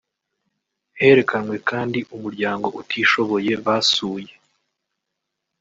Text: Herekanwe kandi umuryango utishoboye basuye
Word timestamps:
Herekanwe 0.99 1.55
kandi 1.69 1.99
umuryango 2.15 2.67
utishoboye 2.79 3.53
basuye 3.65 4.33